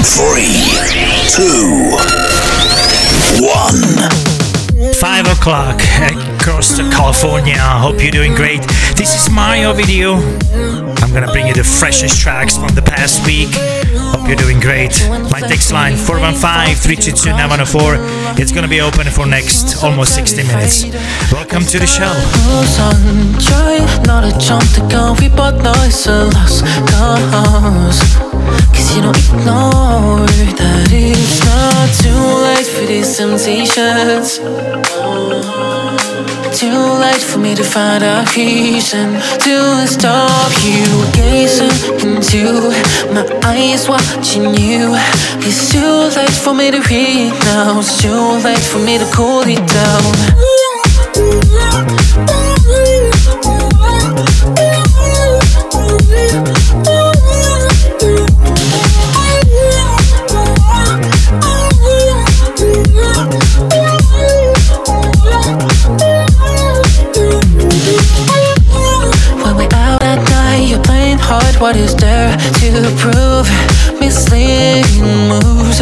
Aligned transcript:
Three, 0.00 0.62
two, 1.28 1.96
one. 3.44 3.82
Five 4.94 5.26
o'clock 5.26 5.80
across 6.68 6.76
to 6.76 6.84
California. 6.90 7.56
Hope 7.58 8.02
you're 8.02 8.10
doing 8.10 8.34
great. 8.34 8.60
This 8.96 9.14
is 9.14 9.30
Mario 9.30 9.72
Video. 9.72 10.16
I'm 11.02 11.12
gonna 11.12 11.30
bring 11.32 11.46
you 11.46 11.54
the 11.54 11.62
freshest 11.64 12.20
tracks 12.20 12.56
from 12.56 12.74
the 12.74 12.82
past 12.82 13.24
week. 13.26 13.48
Hope 14.12 14.26
you're 14.26 14.36
doing 14.36 14.58
great. 14.60 14.92
My 15.30 15.40
text 15.40 15.72
line 15.72 15.94
415-322-904. 15.94 18.38
It's 18.38 18.52
gonna 18.52 18.68
be 18.68 18.80
open 18.80 19.10
for 19.10 19.26
next 19.26 19.82
almost 19.82 20.14
60 20.14 20.44
minutes. 20.44 20.84
Welcome 21.32 21.64
to 21.64 21.78
the 21.78 21.86
show. 21.86 22.12
Cause 28.72 28.96
you 28.96 29.02
don't 29.02 29.16
ignore 29.16 30.26
that 30.58 30.92
it's 30.92 31.40
not 31.44 31.88
too 32.02 32.24
late 32.44 32.66
for 32.66 32.84
these 32.86 33.16
temptations. 33.16 34.40
Too 36.58 36.66
late 36.66 37.22
for 37.22 37.38
me 37.38 37.54
to 37.54 37.62
find 37.62 38.02
a 38.02 38.26
reason 38.36 39.12
to 39.14 39.86
stop 39.86 40.50
you 40.64 40.84
gazing 41.12 41.70
into 42.02 42.72
my 43.14 43.24
eyes, 43.44 43.88
watching 43.88 44.54
you. 44.56 44.90
It's 45.46 45.70
too 45.70 46.10
late 46.18 46.34
for 46.34 46.54
me 46.54 46.72
to 46.72 46.80
read 46.90 47.30
now. 47.44 47.78
It's 47.78 48.02
too 48.02 48.40
late 48.42 48.58
for 48.58 48.80
me 48.80 48.98
to 48.98 49.06
cool 49.14 49.44
it 49.46 49.64
down. 49.68 51.47
What 71.60 71.76
is 71.76 71.94
there 71.96 72.36
to 72.36 72.70
prove? 72.96 73.48
Misleading 73.98 75.28
moves, 75.28 75.80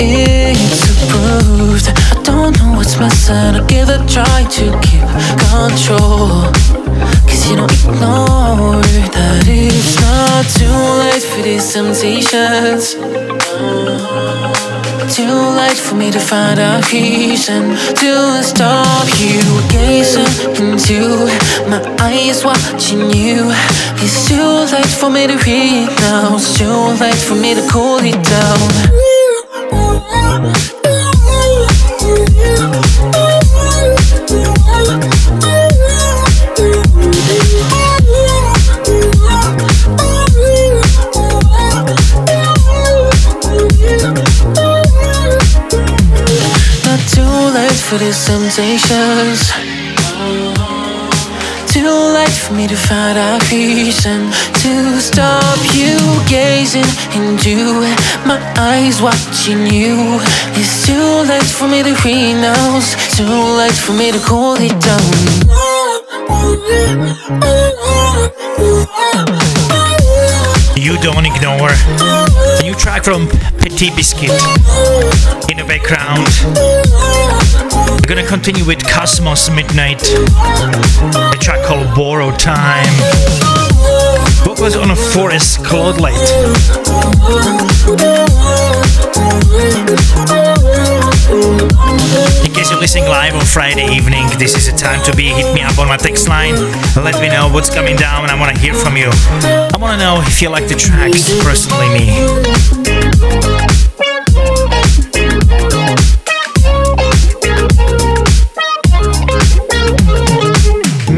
it's 0.00 1.04
approved. 1.04 1.88
I 2.16 2.22
don't 2.22 2.58
know 2.58 2.72
what's 2.76 2.98
missing. 2.98 3.36
I 3.36 3.62
give 3.66 3.90
it 3.90 4.00
a 4.00 4.06
try 4.06 4.44
to 4.44 4.80
keep 4.80 5.04
control. 5.52 6.50
Cause 7.28 7.50
you 7.50 7.56
don't 7.56 7.70
ignore 7.70 8.80
that 8.80 9.44
it's 9.46 10.00
not 10.00 10.46
too 10.56 10.72
late 11.02 11.22
for 11.22 11.42
these 11.42 11.72
temptations. 11.74 12.96
Too 15.10 15.24
late 15.56 15.76
for 15.76 15.94
me 15.94 16.10
to 16.10 16.20
find 16.20 16.60
a 16.60 16.80
reason 16.92 17.70
to 17.96 18.42
stop 18.42 19.06
you 19.18 19.40
gazing 19.70 20.26
into 20.54 21.26
my 21.68 21.80
eyes, 21.98 22.44
watching 22.44 23.10
you. 23.10 23.50
It's 24.04 24.28
too 24.28 24.66
late 24.74 24.86
for 24.86 25.08
me 25.10 25.26
to 25.26 25.36
read 25.38 25.88
now. 26.00 26.36
It's 26.36 26.58
too 26.58 26.94
late 27.00 27.14
for 27.14 27.34
me 27.34 27.54
to 27.54 27.66
cool 27.70 27.98
it 28.02 28.22
down. 28.22 28.58
For 47.88 47.96
these 47.96 48.22
temptations. 48.26 49.50
Too 51.72 51.88
late 51.88 52.36
for 52.44 52.52
me 52.52 52.66
to 52.66 52.76
find 52.76 53.16
a 53.16 53.38
reason 53.50 54.30
to 54.62 55.00
stop 55.00 55.58
you 55.72 55.96
gazing 56.28 56.90
into 57.16 57.56
my 58.26 58.38
eyes, 58.58 59.00
watching 59.00 59.64
you. 59.72 60.20
It's 60.58 60.86
too 60.86 61.08
late 61.30 61.50
for 61.58 61.66
me 61.66 61.82
to 61.82 61.94
now. 62.34 62.80
Too 63.16 63.38
late 63.56 63.78
for 63.84 63.94
me 63.94 64.12
to 64.12 64.20
cool 64.20 64.56
it 64.58 64.76
down. 64.84 65.08
You 70.76 70.98
don't 71.00 71.24
ignore. 71.24 72.47
New 72.68 72.74
track 72.74 73.02
from 73.02 73.26
Petit 73.56 73.88
Biscuit 73.96 74.28
in 75.48 75.56
the 75.56 75.64
background. 75.66 76.28
We're 77.98 78.06
gonna 78.06 78.26
continue 78.26 78.62
with 78.66 78.80
Cosmo's 78.80 79.48
Midnight, 79.50 80.02
a 81.32 81.38
track 81.38 81.64
called 81.64 81.94
Borrow 81.94 82.30
Time. 82.36 82.92
What 84.44 84.60
was 84.60 84.76
on 84.76 84.90
a 84.90 84.96
forest 84.96 85.64
cloud 85.64 85.98
light? 85.98 86.18
Listening 92.80 93.08
live 93.08 93.34
on 93.34 93.44
Friday 93.44 93.92
evening, 93.92 94.24
this 94.38 94.54
is 94.54 94.70
the 94.70 94.78
time 94.78 95.02
to 95.04 95.16
be. 95.16 95.24
Hit 95.24 95.52
me 95.52 95.62
up 95.62 95.78
on 95.80 95.88
my 95.88 95.96
text 95.96 96.28
line. 96.28 96.54
Let 96.94 97.20
me 97.20 97.28
know 97.28 97.50
what's 97.52 97.68
coming 97.68 97.96
down. 97.96 98.30
I 98.30 98.38
want 98.38 98.54
to 98.54 98.62
hear 98.62 98.72
from 98.72 98.96
you. 98.96 99.10
I 99.10 99.76
want 99.80 99.98
to 99.98 100.04
know 100.04 100.22
if 100.24 100.40
you 100.40 100.48
like 100.48 100.68
the 100.68 100.76
tracks, 100.76 101.26
personally 101.42 101.88
me. 101.88 102.06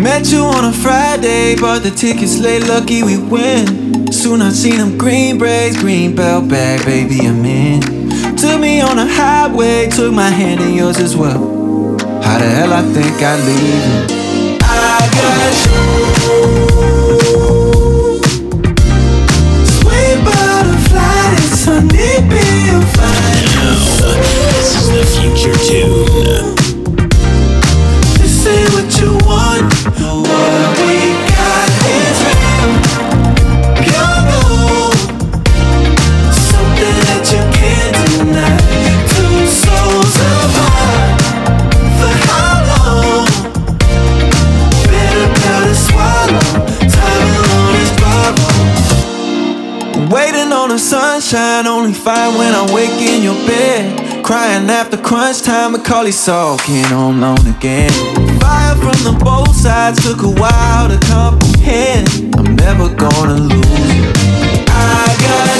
Met 0.00 0.32
you 0.32 0.44
on 0.44 0.64
a 0.64 0.72
Friday, 0.72 1.56
bought 1.60 1.82
the 1.82 1.90
tickets 1.90 2.38
late, 2.38 2.66
lucky 2.66 3.02
we 3.02 3.18
win. 3.18 4.10
Soon 4.10 4.40
I 4.40 4.48
seen 4.50 4.78
them 4.78 4.96
green 4.96 5.36
braids, 5.36 5.78
green 5.78 6.16
belt 6.16 6.48
bag, 6.48 6.86
baby, 6.86 7.26
I'm 7.26 7.44
in. 7.44 7.99
Took 8.50 8.60
me 8.60 8.80
on 8.80 8.98
a 8.98 9.06
highway, 9.06 9.88
took 9.88 10.12
my 10.12 10.28
hand 10.28 10.60
in 10.60 10.74
yours 10.74 10.98
as 10.98 11.16
well. 11.16 11.38
How 12.20 12.38
the 12.38 12.48
hell 12.48 12.72
I 12.72 12.82
think 12.82 13.22
I 13.22 13.36
leave 13.46 13.84
you? 13.86 14.58
I 14.60 15.08
got 15.14 16.24
you. 16.24 16.29
Only 51.90 51.98
fine 51.98 52.38
when 52.38 52.54
I 52.54 52.72
wake 52.72 53.00
in 53.00 53.22
your 53.22 53.34
bed. 53.46 54.24
Crying 54.24 54.68
after 54.70 54.96
crunch 54.96 55.42
time, 55.42 55.72
Macaulay 55.72 56.12
sulking 56.12 56.84
home 56.84 57.22
alone 57.22 57.46
again. 57.46 57.90
Fire 58.40 58.76
from 58.76 58.98
the 59.02 59.18
both 59.24 59.54
sides 59.54 60.02
took 60.02 60.22
a 60.22 60.30
while 60.40 60.88
to 60.88 60.98
comprehend. 61.06 62.34
I'm 62.36 62.54
never 62.54 62.94
gonna 62.94 63.34
lose. 63.34 63.66
I 64.68 65.16
got 65.26 65.59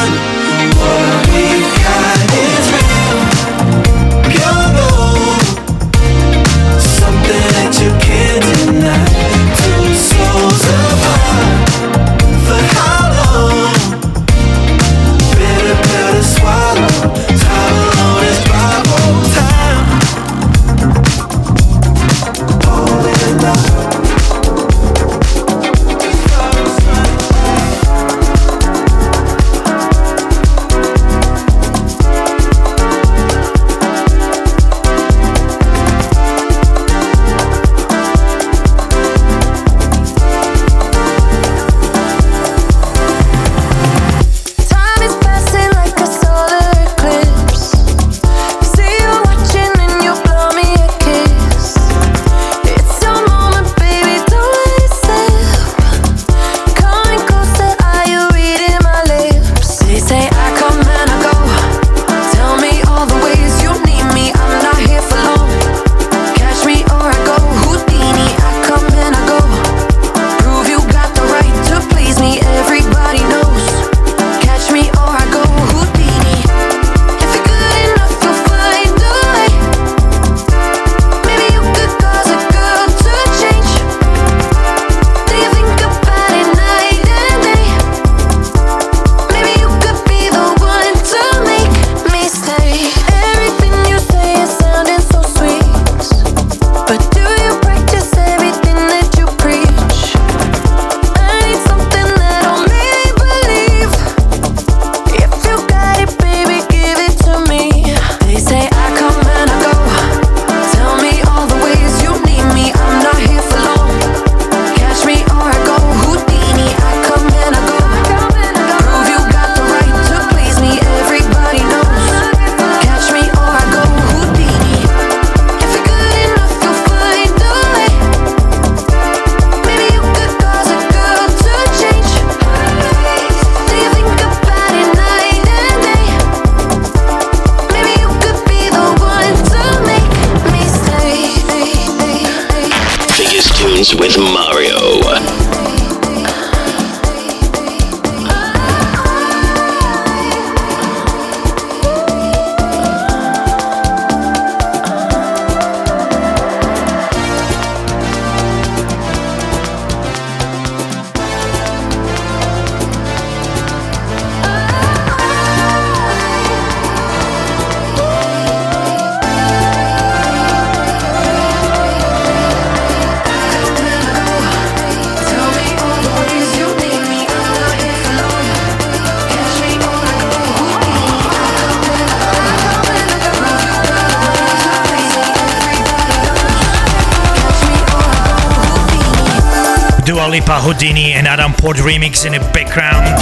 Dua 190.11 190.27
Lipa 190.27 190.59
Houdini 190.59 191.13
and 191.13 191.25
Adam 191.25 191.53
Port 191.53 191.77
remix 191.77 192.25
in 192.25 192.33
the 192.33 192.39
background. 192.51 193.15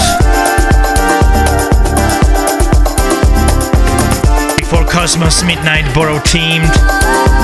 Before 4.58 4.84
Cosmo's 4.86 5.43
Midnight 5.43 5.86
Borough 5.93 6.17
teamed, 6.25 6.74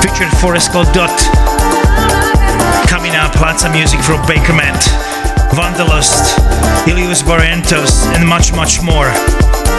featured 0.01 0.33
Forest 0.41 0.71
Claudette. 0.71 1.29
Coming 2.89 3.13
up, 3.13 3.39
lots 3.39 3.63
of 3.63 3.71
music 3.71 3.99
from 3.99 4.17
Bakermat, 4.25 4.81
Vandalust, 5.53 6.39
Ilius 6.87 7.21
Barrientos, 7.21 8.11
and 8.15 8.27
much, 8.27 8.51
much 8.51 8.81
more. 8.81 9.13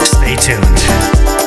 Stay 0.05 0.37
tuned. 0.37 1.46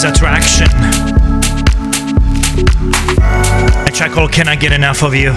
is 0.00 0.04
attraction. 0.04 0.68
A 3.86 3.90
track 3.92 4.12
called 4.12 4.32
Can 4.32 4.48
I 4.48 4.56
Get 4.56 4.72
Enough 4.72 5.02
of 5.02 5.14
You? 5.14 5.32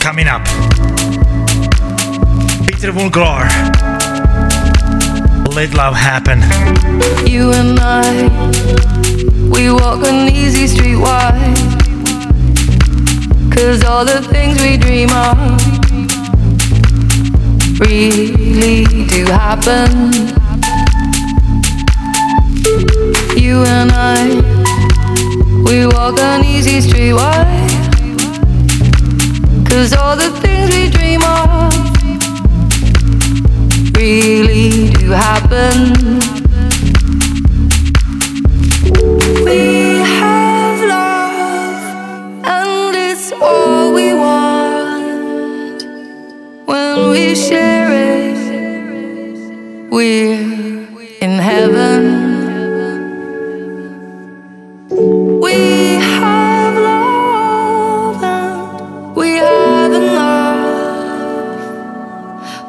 Coming 0.00 0.28
up, 0.28 0.44
Peter 2.66 2.92
Vulgar. 2.92 3.48
Let 5.54 5.74
love 5.74 5.94
happen. 5.94 6.40
You 7.26 7.52
and 7.52 7.78
I, 7.80 8.28
we 9.50 9.72
walk 9.72 10.06
an 10.06 10.28
easy 10.28 10.66
street 10.66 10.96
wide. 10.96 11.56
Cause 13.52 13.82
all 13.82 14.04
the 14.04 14.22
things 14.30 14.60
we 14.60 14.76
dream 14.76 15.10
of 15.10 15.67
really 17.80 18.84
do 19.06 19.24
happen. 19.26 20.12
You 23.36 23.62
and 23.64 23.90
I, 23.92 24.28
we 25.64 25.86
walk 25.86 26.18
an 26.18 26.44
easy 26.44 26.80
street. 26.80 27.12
Why? 27.12 27.44
Cause 29.68 29.92
all 29.92 30.16
the 30.16 30.30
things 30.40 30.74
we 30.74 30.90
dream 30.90 31.22
of 31.22 31.72
really 33.96 34.90
do 34.90 35.10
happen. 35.10 36.37
we 47.08 47.34
share 47.34 47.90
it. 47.90 48.36
We're 49.90 50.86
in 51.20 51.38
heaven. 51.50 52.02
We 55.40 55.54
have 56.20 56.74
love 56.76 58.22
and 58.22 59.16
we 59.16 59.28
have 59.36 59.92
enough. 59.92 61.62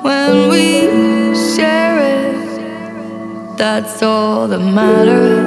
When 0.03 0.49
we 0.49 1.35
share 1.55 1.99
it, 1.99 3.57
that's 3.57 4.01
all 4.01 4.47
that 4.47 4.59
matters. 4.59 5.38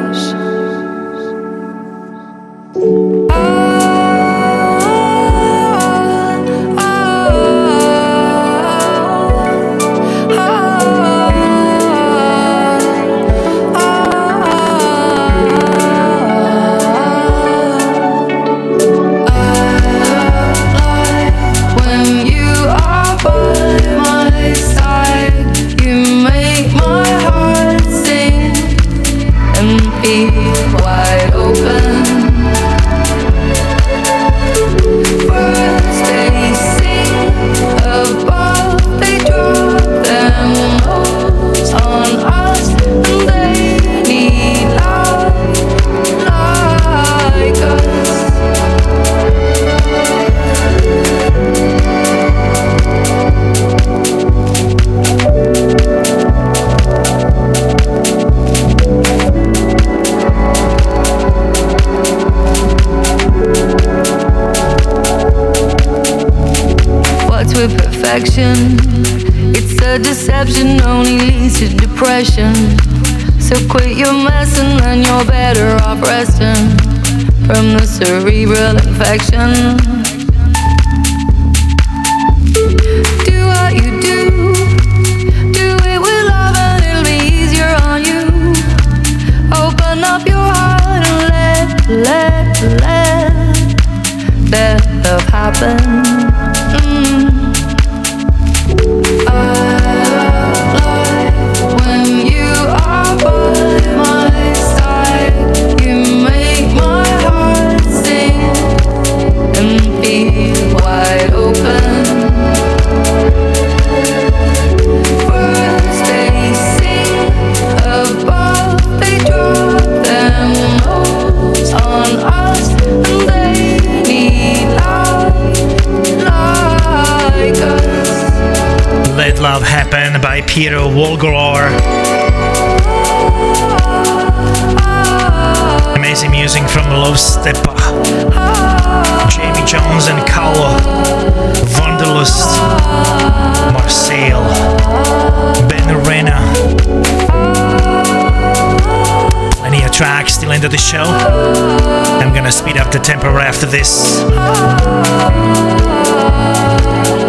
The 152.92 152.98
tempo 152.98 153.38
after 153.38 153.64
this. 153.64 154.20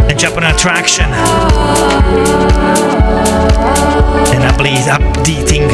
And 0.09 0.19
jump 0.19 0.35
on 0.35 0.43
attraction. 0.43 1.05
And 4.33 4.43
I 4.43 4.57
believe 4.57 4.79
updating 4.91 5.69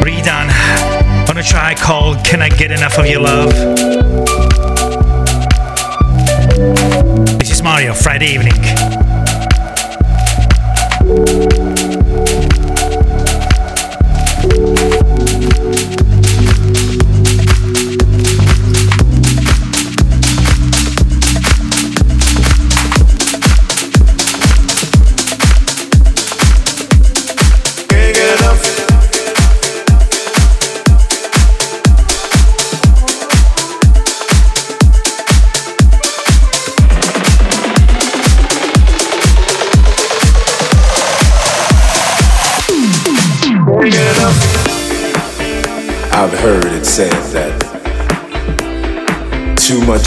redone 0.00 0.50
on 1.28 1.36
a 1.36 1.42
track 1.42 1.76
called 1.76 2.24
Can 2.24 2.40
I 2.40 2.48
Get 2.48 2.70
Enough 2.70 2.98
of 2.98 3.06
Your 3.06 3.20
Love? 3.20 3.52
This 7.38 7.50
is 7.50 7.62
Mario, 7.62 7.92
Friday 7.92 8.28
evening. 8.28 8.54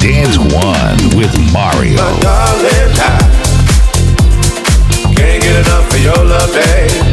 Dance 0.00 0.38
One 0.38 0.96
with 1.14 1.36
Mario. 1.52 2.00
My 2.00 2.20
darling, 2.24 2.88
I 2.96 3.20
can't 5.14 5.42
get 5.42 5.56
enough 5.60 5.92
of 5.92 6.00
your 6.00 6.24
love, 6.24 6.50
babe. 6.56 7.04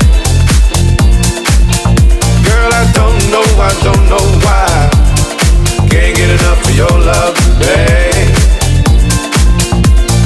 Girl, 2.48 2.72
I 2.72 2.88
don't 2.96 3.20
know, 3.28 3.44
I 3.60 3.76
don't 3.84 4.08
know 4.08 4.24
why. 4.40 4.88
Can't 5.92 6.16
get 6.16 6.30
enough 6.40 6.64
of 6.64 6.76
your 6.80 6.96
love, 7.04 7.36
babe. 7.60 8.32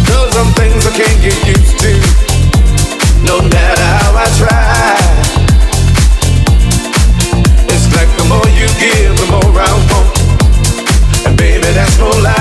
There's 0.06 0.32
some 0.32 0.53
things 0.53 0.86
I 0.86 0.94
can't 0.94 1.20
get 1.20 1.34
used 1.50 1.80
to, 1.82 1.98
no 3.25 3.41
matter 3.41 3.89
how 3.98 4.13
I 4.22 4.30
try. 4.38 5.01
It's 7.74 7.89
like 7.98 8.12
the 8.22 8.25
more 8.30 8.46
you 8.53 8.70
give, 8.77 9.18
the 9.18 9.25
more 9.34 9.50
I 9.50 9.72
want. 9.89 10.13
And 11.25 11.36
baby, 11.36 11.74
that's 11.74 11.98
no 11.98 12.10
lie. 12.22 12.40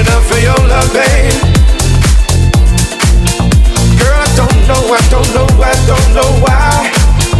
enough 0.00 0.30
of 0.32 0.40
your 0.40 0.60
love, 0.68 0.90
babe. 0.92 1.36
Girl, 4.00 4.16
I 4.16 4.28
don't 4.36 4.60
know, 4.68 4.82
I 4.96 5.00
don't 5.12 5.30
know, 5.36 5.48
I 5.60 5.74
don't 5.84 6.10
know 6.16 6.30
why. 6.40 6.88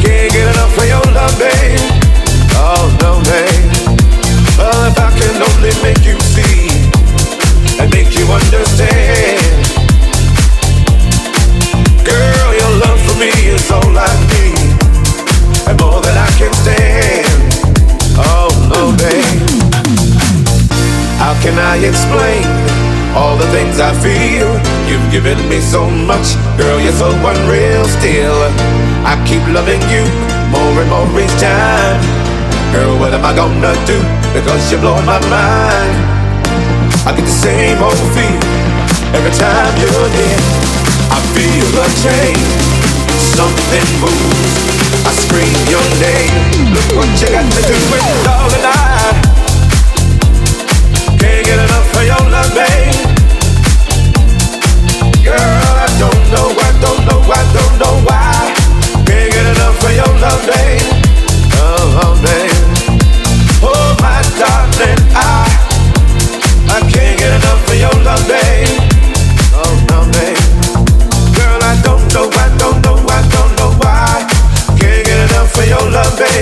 Can't 0.02 0.32
get 0.32 0.46
enough 0.52 0.76
of 0.76 0.84
your 0.84 1.06
love, 1.16 1.36
babe. 1.40 1.80
Oh 2.60 2.84
no, 3.00 3.16
babe. 3.24 3.64
Well, 4.58 4.92
if 4.92 4.98
I 4.98 5.10
can 5.16 5.40
only 5.40 5.72
make 5.80 6.04
you 6.04 6.18
see 6.20 6.68
and 7.80 7.88
make 7.92 8.12
you 8.18 8.26
understand. 8.28 9.40
Girl, 12.04 12.48
your 12.60 12.72
love 12.84 13.00
for 13.06 13.16
me 13.16 13.32
is 13.56 13.70
all 13.70 13.96
I 13.96 14.10
need 14.32 14.70
and 15.68 15.80
more 15.80 16.00
than 16.00 16.16
I 16.16 16.30
can 16.36 16.49
can 21.40 21.56
I 21.56 21.80
explain 21.80 22.44
all 23.16 23.36
the 23.36 23.48
things 23.48 23.80
I 23.80 23.96
feel? 24.04 24.52
You've 24.84 25.08
given 25.08 25.40
me 25.48 25.60
so 25.60 25.88
much, 25.88 26.36
girl, 26.60 26.78
you're 26.80 26.96
so 26.96 27.08
unreal 27.08 27.84
still. 27.96 28.40
I 29.08 29.16
keep 29.24 29.40
loving 29.48 29.80
you 29.88 30.04
more 30.52 30.74
and 30.76 30.88
more 30.92 31.08
each 31.16 31.32
time. 31.40 32.00
Girl, 32.76 33.00
what 33.00 33.16
am 33.16 33.24
I 33.24 33.32
gonna 33.34 33.72
do? 33.88 33.98
Because 34.36 34.60
you're 34.70 34.80
blowing 34.84 35.08
my 35.08 35.18
mind. 35.32 35.96
I 37.08 37.16
get 37.16 37.24
the 37.24 37.32
same 37.32 37.80
old 37.80 37.96
feel 38.12 38.40
every 39.16 39.34
time 39.40 39.72
you're 39.80 40.08
near. 40.12 40.40
I 41.08 41.18
feel 41.32 41.72
a 41.80 41.88
change, 42.04 42.52
something 43.32 43.88
moves. 43.98 44.54
I 45.08 45.12
scream 45.24 45.56
your 45.72 45.86
name. 46.04 46.36
Look 46.76 46.88
what 47.00 47.10
you 47.16 47.28
got 47.32 47.48
to 47.48 47.62
do 47.64 47.76
with 47.88 48.04
darling 48.28 48.66
I 48.68 49.39
of 52.00 52.06
your 52.06 52.24
love, 52.30 52.52
babe. 52.54 52.94
Girl, 55.24 55.36
I 55.36 55.88
don't 56.00 56.22
know, 56.32 56.48
I 56.48 56.70
don't 56.80 57.02
know, 57.08 57.20
I 57.28 57.42
don't 57.52 57.76
know 57.82 57.94
why. 58.08 58.32
Can't 59.04 59.30
get 59.32 59.46
enough 59.52 59.84
of 59.84 59.92
your 59.92 60.12
love, 60.24 60.42
babe. 60.48 60.80
Oh 61.60 62.16
babe. 62.24 62.56
Oh, 63.62 63.96
my 64.00 64.22
darling, 64.40 65.02
I 65.12 65.44
I 66.72 66.80
can't 66.88 67.18
get 67.18 67.32
enough 67.36 67.68
of 67.68 67.76
your 67.76 67.96
love, 68.04 68.24
babe. 68.28 68.80
No, 69.90 70.00
babe. 70.16 70.40
Girl, 71.36 71.60
I 71.60 71.74
don't 71.84 72.06
know, 72.14 72.26
I 72.32 72.48
don't 72.56 72.80
know, 72.84 72.96
I 73.08 73.20
don't 73.34 73.52
know 73.58 73.70
why. 73.80 74.24
Can't 74.78 75.04
get 75.04 75.18
enough 75.28 75.58
of 75.58 75.68
your 75.68 75.84
love, 75.90 76.16
babe. 76.18 76.40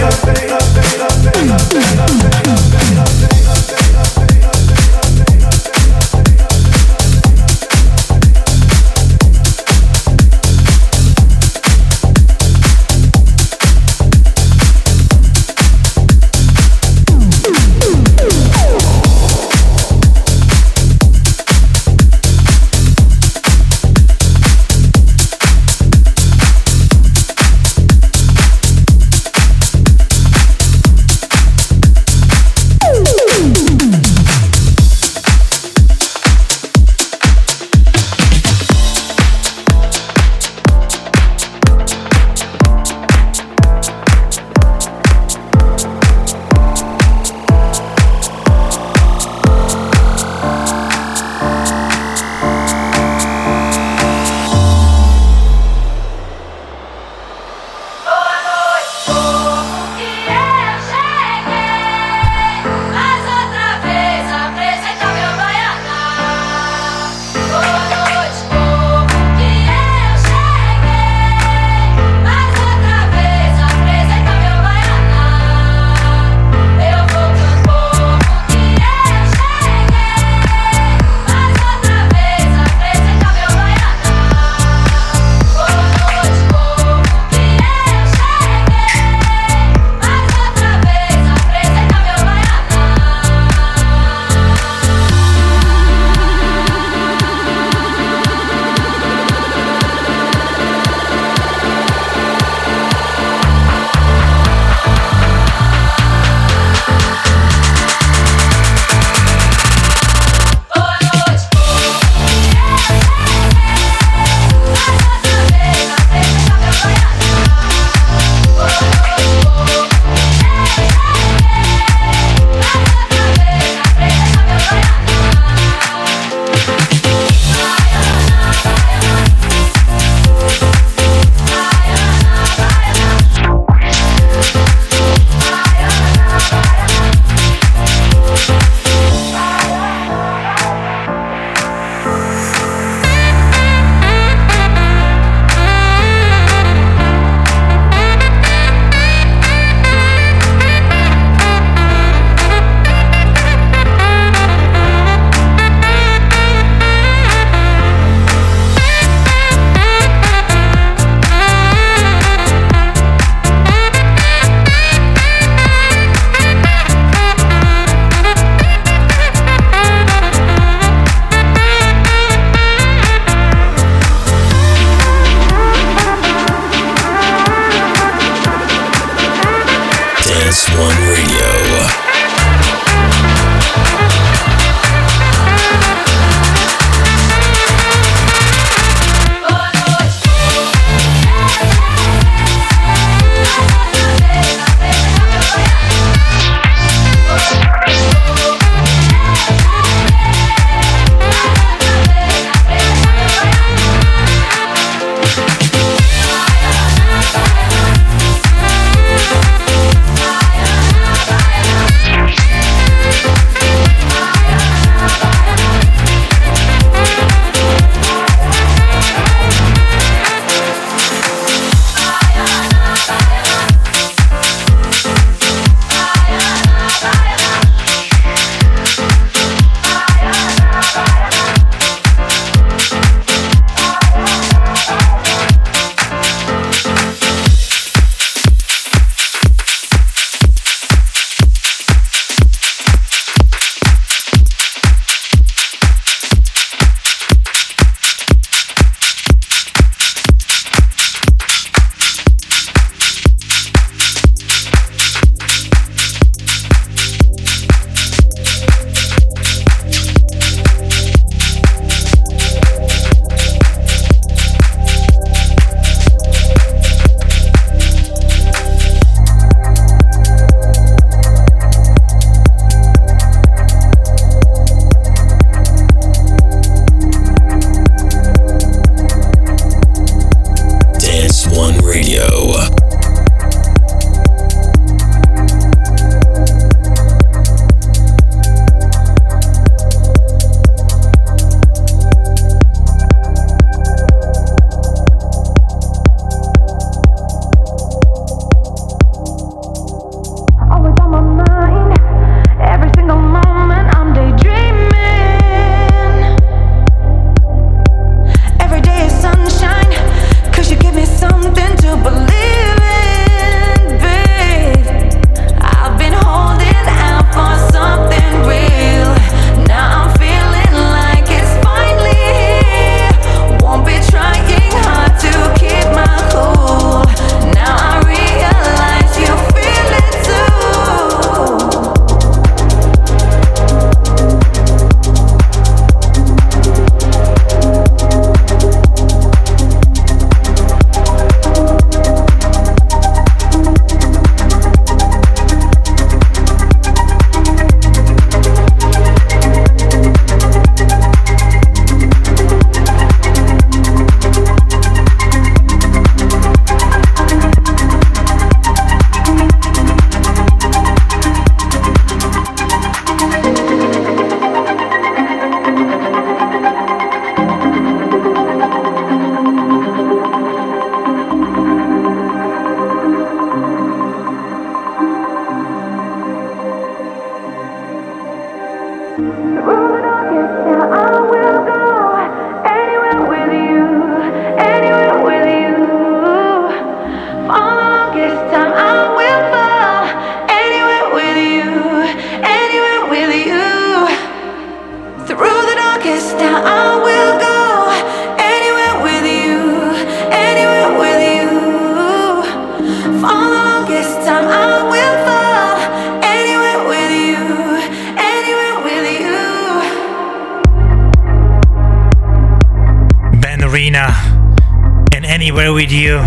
With 415.79 415.93
You. 415.93 416.19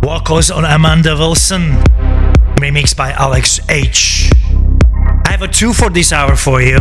Vocals 0.00 0.48
on 0.48 0.64
Amanda 0.64 1.16
Wilson. 1.16 1.72
Remixed 2.60 2.96
by 2.96 3.10
Alex 3.10 3.58
H. 3.68 4.30
I 5.26 5.32
have 5.32 5.42
a 5.42 5.48
two 5.48 5.72
for 5.72 5.90
this 5.90 6.12
hour 6.12 6.36
for 6.36 6.62
you. 6.62 6.78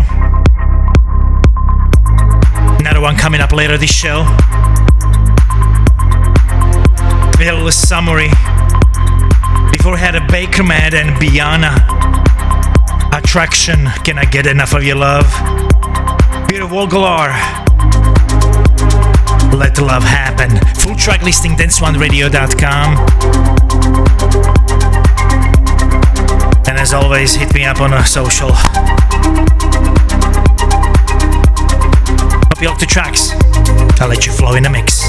Another 2.78 3.02
one 3.02 3.15
coming 3.15 3.41
up 3.41 3.52
later 3.52 3.80
this 3.80 3.91
show. 3.91 4.26
Bill 7.39 7.72
summary. 7.72 8.30
Before 9.72 9.93
we 9.93 9.98
had 9.98 10.13
a 10.13 10.22
Bakermat 10.30 10.93
and 10.93 11.15
Biana. 11.19 11.74
Attraction. 13.12 13.88
Can 14.04 14.19
I 14.19 14.26
get 14.26 14.46
enough 14.46 14.76
of 14.76 14.84
your 14.84 14.98
love? 14.98 15.26
Beautiful 16.48 16.86
Vogelar. 16.86 17.62
Let 19.53 19.79
love 19.79 20.03
happen. 20.03 20.57
Full 20.81 20.95
track 20.95 21.21
listing 21.21 21.51
dance1radio.com. 21.53 22.97
And 26.67 26.77
as 26.77 26.91
always, 26.93 27.35
hit 27.35 27.53
me 27.53 27.63
up 27.63 27.79
on 27.79 27.93
a 27.93 28.03
social. 28.03 28.49
You 32.59 32.69
like 32.69 32.79
the 32.79 32.87
tracks. 32.87 33.31
I'll 34.01 34.07
let 34.07 34.25
you 34.25 34.31
flow 34.31 34.55
in 34.55 34.63
the 34.63 34.69
mix. 34.69 35.03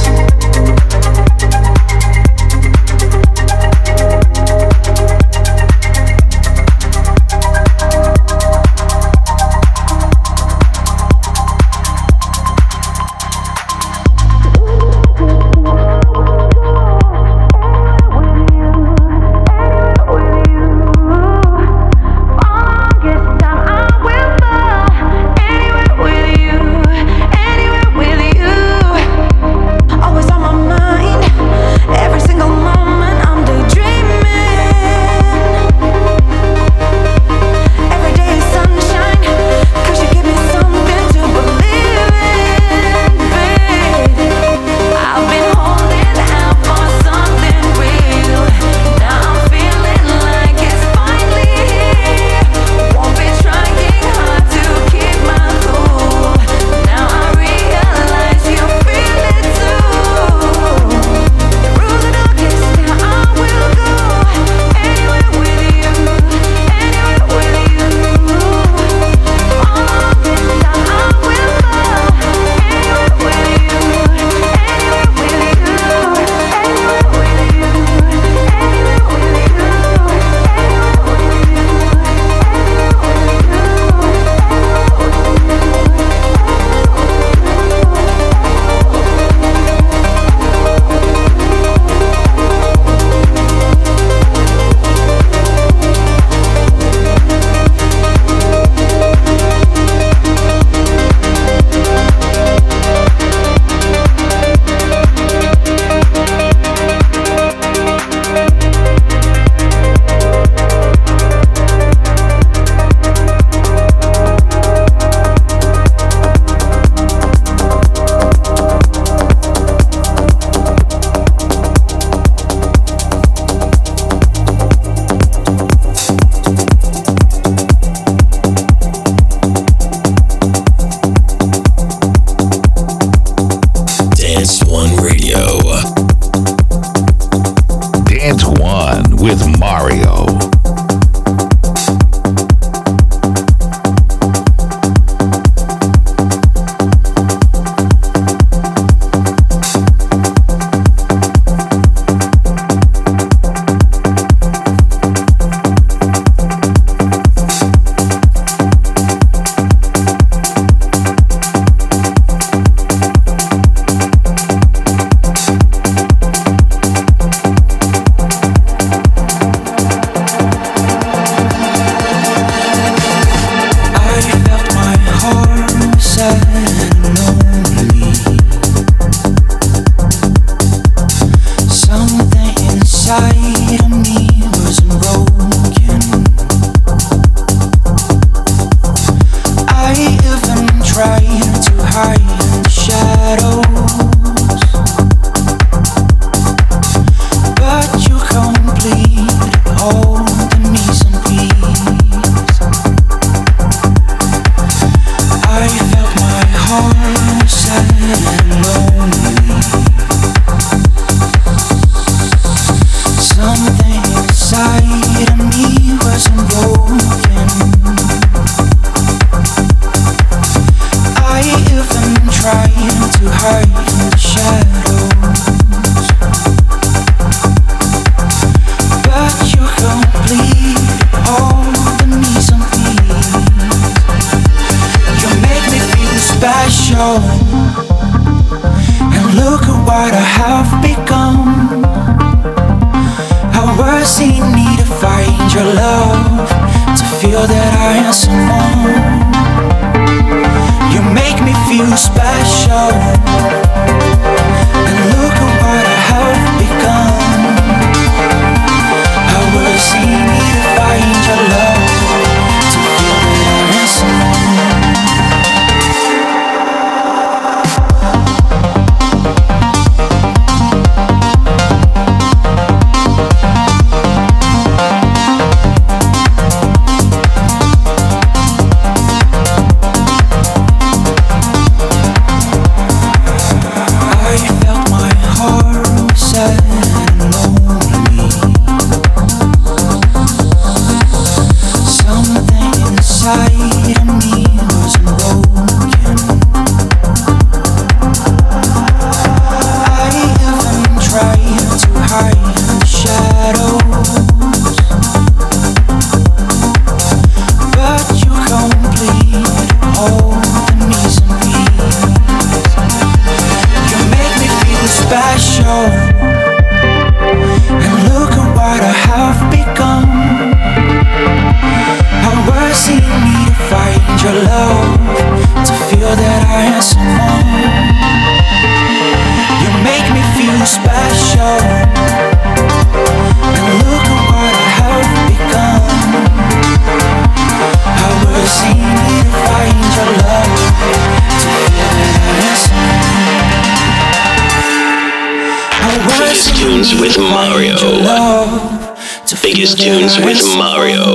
Tunes 349.73 350.19
with 350.19 350.43
Mario. 350.59 351.14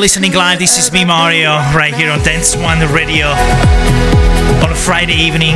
listening 0.00 0.32
live, 0.32 0.58
this 0.58 0.78
is 0.78 0.90
me, 0.92 1.04
Mario, 1.04 1.50
right 1.76 1.92
here 1.92 2.10
on 2.10 2.18
Dance 2.20 2.56
One 2.56 2.78
Radio 2.90 3.26
on 4.64 4.72
a 4.72 4.74
Friday 4.74 5.12
evening, 5.12 5.54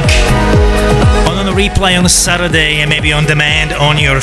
on 1.33 1.49
a 1.49 1.53
replay 1.53 1.99
on 1.99 2.05
a 2.05 2.11
Saturday, 2.11 2.83
and 2.83 2.91
maybe 2.91 3.11
on 3.11 3.25
demand 3.25 3.73
on 3.73 3.97
your 3.97 4.21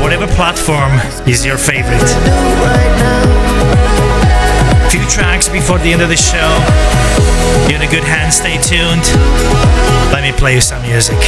whatever 0.00 0.26
platform 0.28 0.92
is 1.28 1.44
your 1.44 1.58
favorite. 1.58 2.08
Few 4.90 5.04
tracks 5.10 5.46
before 5.46 5.78
the 5.78 5.92
end 5.92 6.00
of 6.00 6.08
the 6.08 6.16
show. 6.16 6.48
You're 7.68 7.82
in 7.82 7.86
a 7.86 7.90
good 7.90 8.04
hand, 8.04 8.32
stay 8.32 8.56
tuned. 8.56 9.04
Let 10.10 10.22
me 10.22 10.32
play 10.32 10.54
you 10.54 10.62
some 10.62 10.80
music. 10.80 11.18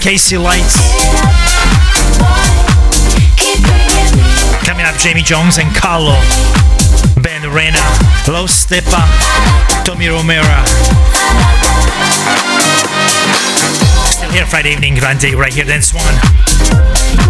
KC 0.00 0.42
Lights. 0.42 0.76
Coming 4.64 4.86
up, 4.86 4.96
Jamie 4.96 5.20
Jones 5.20 5.58
and 5.58 5.68
Carlo. 5.76 6.18
Ben 7.22 7.42
Rena, 7.42 7.76
Low 8.26 8.46
Steppa, 8.46 9.04
Tony 9.84 10.06
Romera. 10.06 10.66
Still 14.08 14.30
here 14.30 14.46
Friday 14.46 14.72
evening, 14.72 14.94
Grande, 14.94 15.34
right 15.34 15.52
here, 15.52 15.66
then 15.66 15.82
Swan. 15.82 17.29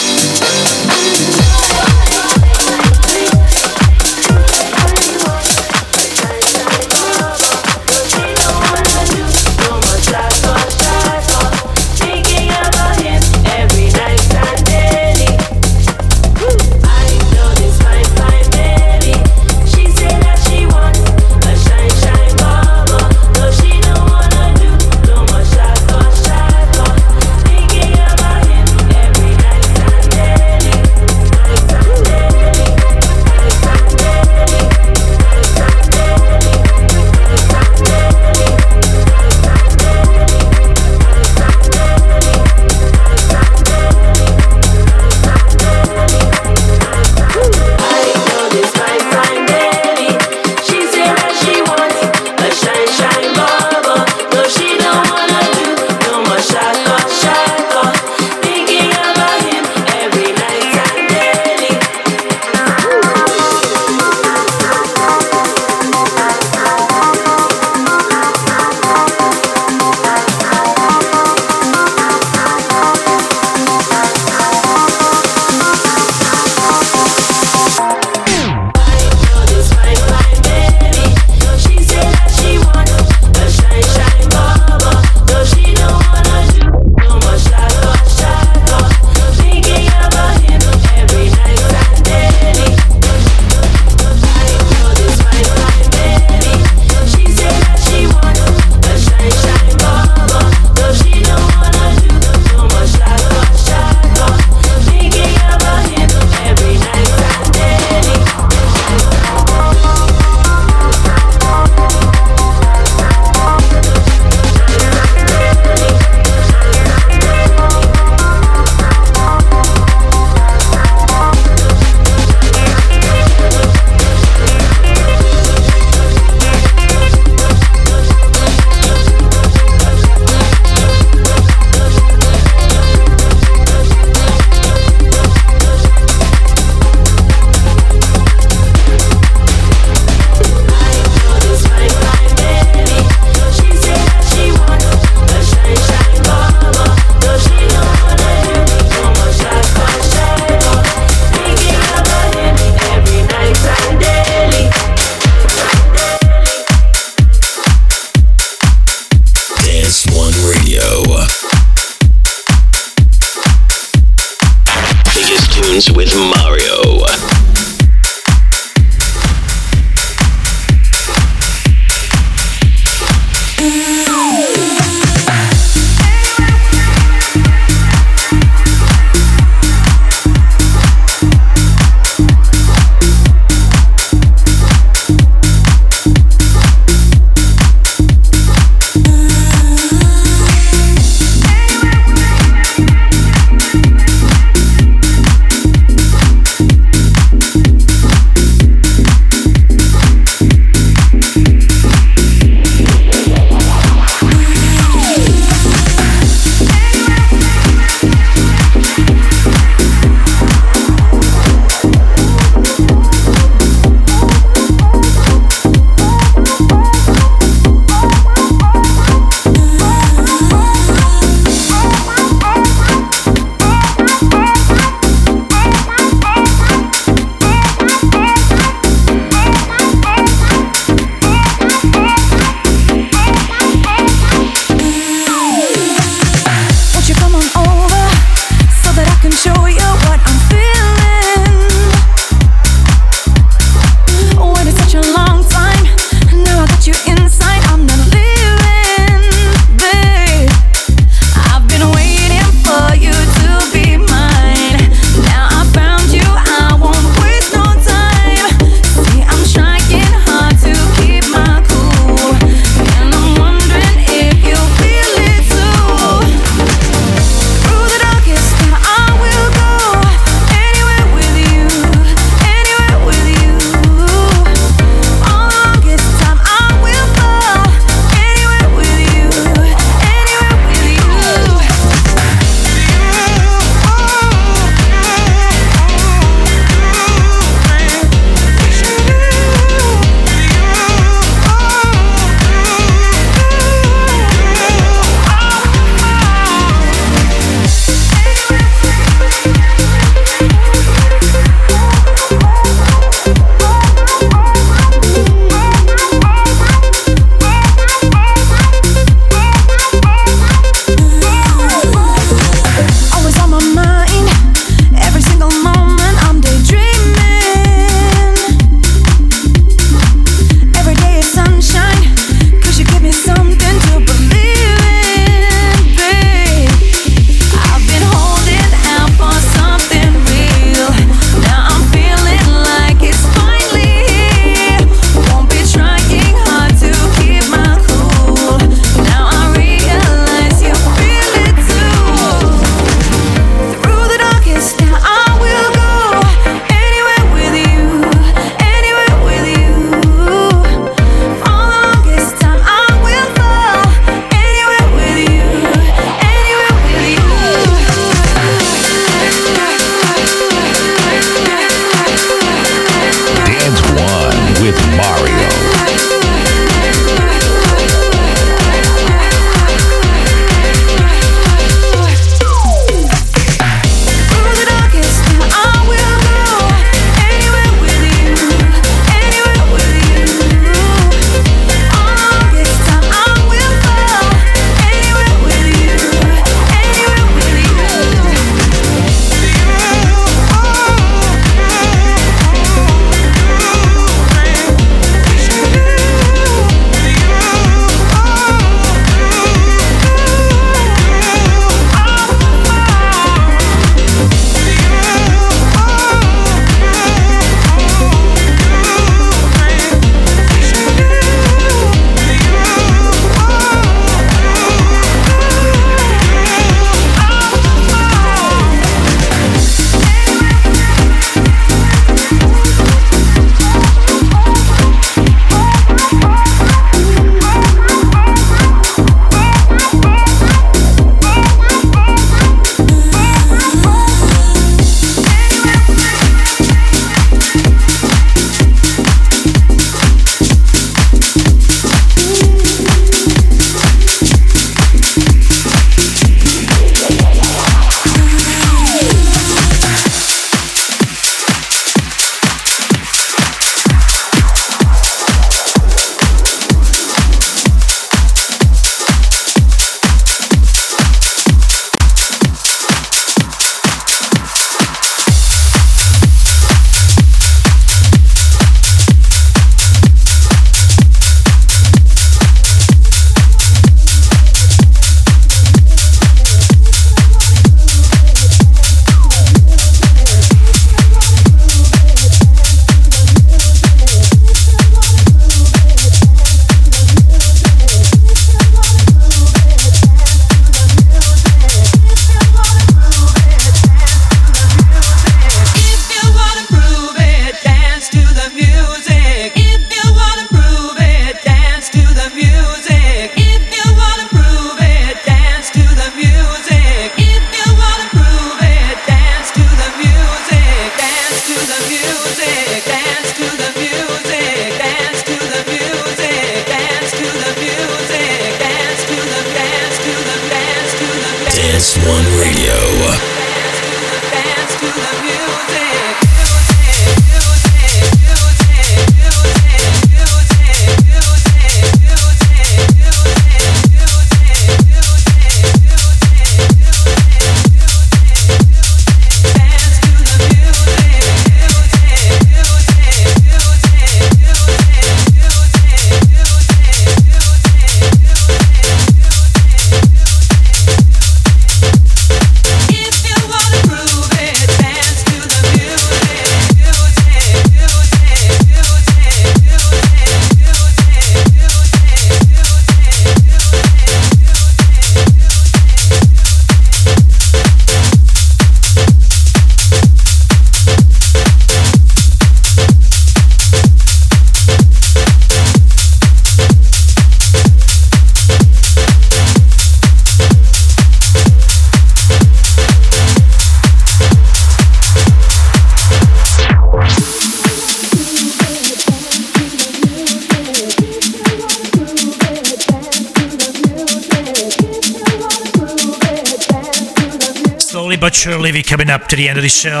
Coming 598.94 599.10
up 599.10 599.26
to 599.26 599.34
the 599.34 599.48
end 599.48 599.58
of 599.58 599.62
the 599.64 599.68
show. 599.68 600.00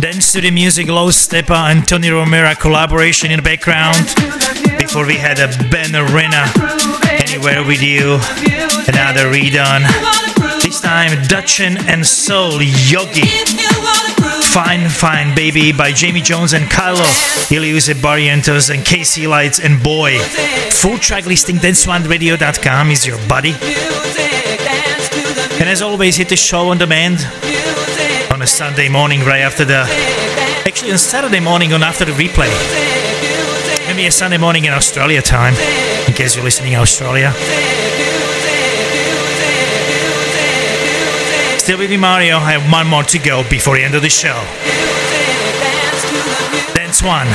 Then 0.00 0.22
studio 0.22 0.50
music, 0.50 0.88
Low 0.88 1.08
Steppa 1.08 1.70
and 1.70 1.86
Tony 1.86 2.08
Romera 2.08 2.58
collaboration 2.58 3.30
in 3.30 3.36
the 3.36 3.42
background. 3.42 4.06
Before 4.78 5.04
we 5.04 5.16
had 5.16 5.38
a 5.38 5.48
Ben 5.68 5.94
Arena, 5.94 6.48
Anywhere 7.12 7.62
With 7.62 7.82
You, 7.82 8.14
another 8.88 9.28
redone. 9.28 9.84
This 10.62 10.80
time 10.80 11.10
Dutchin 11.28 11.76
and 11.88 12.06
Soul 12.06 12.62
Yogi. 12.62 13.28
Fine 14.48 14.88
Fine 14.88 15.34
Baby 15.34 15.70
by 15.70 15.92
Jamie 15.92 16.22
Jones 16.22 16.54
and 16.54 16.64
Kylo, 16.70 17.04
Iliuse 17.50 17.92
Barrientos 18.00 18.74
and 18.74 18.82
KC 18.82 19.28
Lights 19.28 19.60
and 19.60 19.82
Boy. 19.82 20.18
Full 20.70 20.96
track 20.96 21.26
listing 21.26 21.56
danceoneradio.com 21.56 22.90
is 22.92 23.06
your 23.06 23.18
buddy. 23.28 23.52
And 25.60 25.68
as 25.68 25.82
always, 25.82 26.16
hit 26.16 26.30
the 26.30 26.36
show 26.36 26.70
on 26.70 26.78
demand 26.78 27.18
on 28.42 28.44
a 28.44 28.48
Sunday 28.48 28.88
morning 28.88 29.20
right 29.20 29.40
after 29.40 29.64
the. 29.64 29.84
Actually, 30.66 30.90
on 30.90 30.98
Saturday 30.98 31.38
morning 31.38 31.72
on 31.72 31.80
after 31.84 32.04
the 32.04 32.10
replay. 32.10 32.50
Maybe 33.86 34.06
a 34.06 34.10
Sunday 34.10 34.36
morning 34.36 34.64
in 34.64 34.72
Australia 34.72 35.22
time, 35.22 35.54
in 36.08 36.12
case 36.12 36.34
you're 36.34 36.44
listening 36.44 36.72
in 36.72 36.80
Australia. 36.80 37.32
Still 41.56 41.78
with 41.78 41.90
me, 41.90 41.96
Mario. 41.96 42.38
I 42.38 42.52
have 42.58 42.72
one 42.72 42.88
more 42.88 43.04
to 43.04 43.18
go 43.20 43.48
before 43.48 43.76
the 43.76 43.84
end 43.84 43.94
of 43.94 44.02
the 44.02 44.10
show. 44.10 44.34
Dance 46.74 47.00
one. 47.00 47.28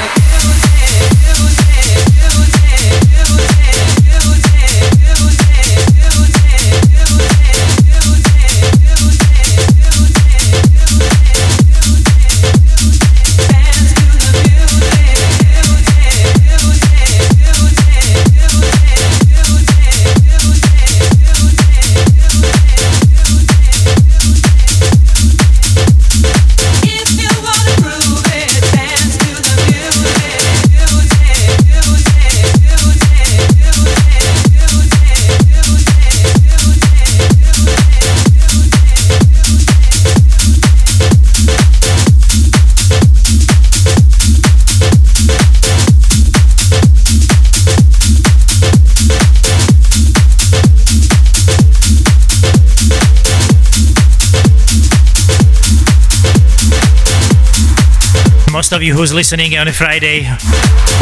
Most 58.67 58.73
of 58.73 58.83
you 58.83 58.93
who's 58.95 59.13
listening 59.13 59.57
on 59.57 59.69
a 59.69 59.71
Friday 59.71 60.23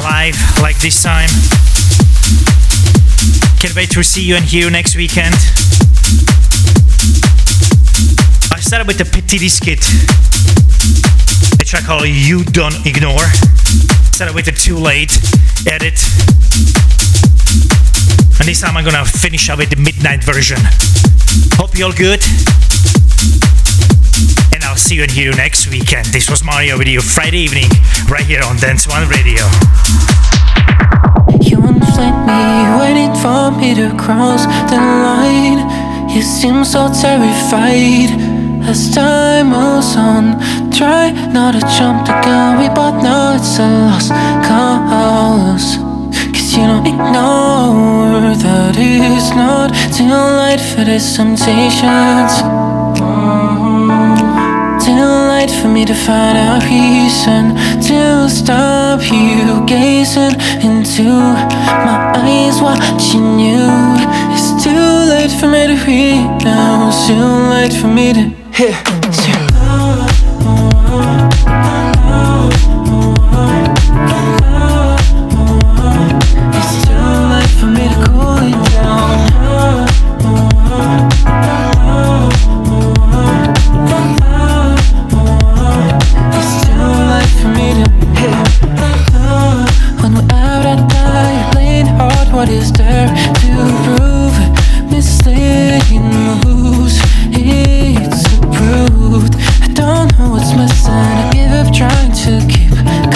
live 0.04 0.38
like 0.62 0.78
this 0.82 1.02
time. 1.02 1.30
Can't 3.58 3.76
wait 3.76 3.90
to 3.90 4.04
see 4.04 4.22
you 4.22 4.36
and 4.36 4.46
hear 4.46 4.66
you 4.66 4.70
next 4.70 4.96
weekend. 4.96 5.34
I 8.54 8.60
started 8.62 8.86
with 8.86 9.00
the 9.00 9.06
Petit 9.06 9.40
Biscuit, 9.40 9.82
a 11.60 11.66
track 11.66 11.86
called 11.86 12.08
You 12.08 12.44
Don't 12.44 12.86
Ignore. 12.86 13.26
Started 14.14 14.36
with 14.36 14.46
the 14.46 14.52
Too 14.52 14.78
Late 14.78 15.18
edit. 15.66 15.98
And 18.38 18.48
this 18.48 18.62
time 18.62 18.78
I'm 18.78 18.86
gonna 18.86 19.06
finish 19.06 19.50
up 19.50 19.58
with 19.58 19.72
the 19.72 19.78
midnight 19.78 20.24
version. 20.24 20.60
Hope 21.58 21.76
you're 21.76 21.88
all 21.88 21.94
good. 21.98 22.22
See 24.86 24.98
you 24.98 25.06
you 25.14 25.32
next 25.32 25.66
weekend. 25.72 26.06
This 26.14 26.30
was 26.30 26.44
Mario 26.44 26.78
with 26.78 26.88
you 26.88 27.02
Friday 27.02 27.40
evening, 27.40 27.72
right 28.08 28.24
here 28.24 28.44
on 28.44 28.56
Dance 28.58 28.88
One 28.88 29.10
Radio. 29.10 29.42
You 31.42 31.58
inflate 31.66 32.14
me, 32.30 32.46
waiting 32.78 33.10
for 33.18 33.50
me 33.50 33.74
to 33.74 33.90
cross 33.98 34.46
the 34.70 34.78
line. 34.78 35.66
You 36.12 36.22
seem 36.22 36.64
so 36.64 36.94
terrified 36.94 38.14
as 38.70 38.94
time 38.94 39.50
moves 39.50 39.96
on. 39.98 40.40
Try 40.70 41.10
not 41.34 41.56
to 41.56 41.62
jump 41.62 42.06
the 42.06 42.14
gun, 42.22 42.60
we 42.60 42.70
both 42.70 43.02
know 43.02 43.34
it's 43.38 43.58
a 43.58 43.68
lost 43.90 44.12
cause. 44.46 45.78
Cause 46.30 46.54
you 46.54 46.62
don't 46.62 46.86
ignore 46.86 48.36
that 48.38 48.76
it's 48.78 49.32
not 49.32 49.74
too 49.92 50.14
late 50.14 50.62
for 50.62 50.86
these 50.86 51.18
temptations. 51.18 52.65
Late 55.46 55.62
for 55.62 55.68
me 55.68 55.86
to 55.86 55.94
find 55.94 56.36
a 56.40 56.66
reason 56.66 57.56
to 57.84 58.28
stop 58.28 59.00
you 59.12 59.64
gazing 59.68 60.34
into 60.66 61.04
my 61.04 62.14
eyes, 62.16 62.60
watching 62.60 63.40
you. 63.40 63.70
It's 64.34 64.64
too 64.64 64.74
late 64.74 65.30
for 65.40 65.48
me 65.48 65.68
to 65.68 65.86
read 65.86 66.44
now. 66.44 66.90
Too 67.06 67.14
late 67.54 67.74
for 67.74 67.88
me 67.88 68.14
to 68.14 68.22
hit. 68.54 69.05
What 92.46 92.54
is 92.54 92.72
there 92.74 93.08
to 93.42 93.54
prove? 93.86 94.38
Misleading 94.92 96.06
moves, 96.46 97.00
it's 97.32 98.22
approved. 98.38 99.34
I 99.64 99.68
don't 99.74 100.10
know 100.20 100.30
what's 100.34 100.54
missing. 100.54 100.94
I 100.94 101.32
give 101.34 101.52
up 101.52 101.74
trying 101.74 102.12
to 102.24 102.34
keep 102.46 102.70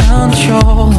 control. 0.10 0.90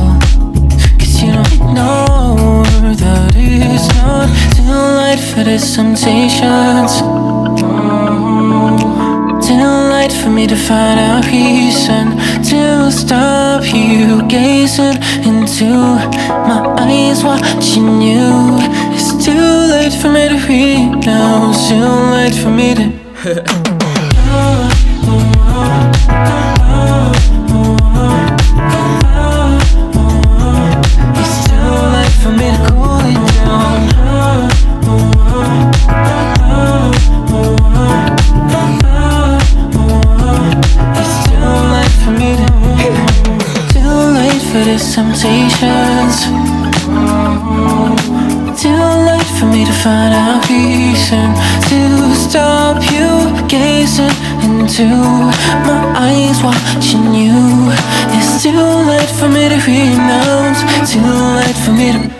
Cause 0.98 1.20
you 1.20 1.32
don't 1.32 1.52
ignore 1.52 2.94
that 3.02 3.32
it's 3.34 3.88
not 3.98 4.28
too 4.54 4.78
late 5.00 5.18
for 5.18 5.42
these 5.42 5.74
temptations. 5.74 7.02
Too 9.44 9.70
late 9.90 10.12
for 10.12 10.30
me 10.30 10.46
to 10.46 10.56
find 10.56 11.00
a 11.00 11.26
reason 11.26 12.16
to 12.44 12.92
stop 12.92 13.64
you 13.74 14.22
gazing 14.28 15.02
into 15.26 15.66
my 16.46 16.59
eyes, 16.90 17.22
watching 17.24 18.02
you. 18.02 18.58
It's 18.92 19.24
too 19.24 19.32
late 19.32 19.92
for 20.00 20.10
me 20.10 20.28
to 20.28 20.38
read 20.48 21.06
now. 21.06 21.52
Too 21.68 21.84
late 22.14 22.34
for 22.34 22.50
me 22.50 22.74
to. 22.74 23.76
my 54.88 55.92
eyes 55.96 56.42
watching 56.42 57.12
you. 57.14 57.72
It's 58.16 58.42
too 58.42 58.50
late 58.52 59.10
for 59.18 59.28
me 59.28 59.48
to 59.48 59.58
renounce 59.66 60.60
Too 60.90 61.00
late 61.00 61.56
for 61.56 61.72
me 61.72 61.92
to 61.92 62.19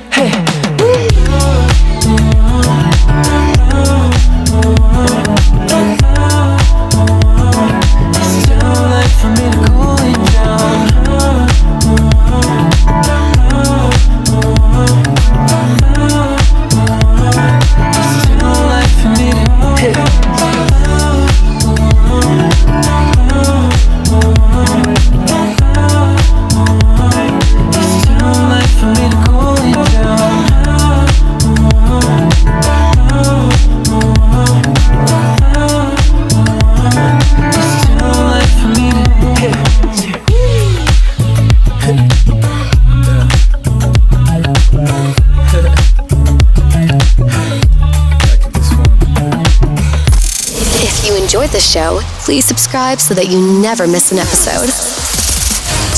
please 52.30 52.44
subscribe 52.44 53.00
so 53.00 53.12
that 53.12 53.26
you 53.26 53.60
never 53.60 53.88
miss 53.88 54.12
an 54.12 54.18
episode. 54.18 54.70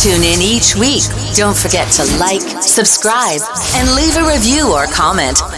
Tune 0.00 0.24
in 0.24 0.40
each 0.40 0.74
week. 0.74 1.04
Don't 1.36 1.54
forget 1.54 1.92
to 1.92 2.04
like, 2.16 2.40
subscribe, 2.62 3.42
and 3.76 3.92
leave 3.92 4.16
a 4.16 4.24
review 4.24 4.72
or 4.72 4.86
comment. 4.86 5.51